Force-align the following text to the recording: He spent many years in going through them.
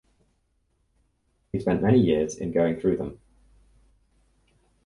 He 1.51 1.59
spent 1.59 1.83
many 1.83 1.99
years 1.99 2.35
in 2.35 2.51
going 2.51 2.79
through 2.79 2.97
them. 2.97 3.19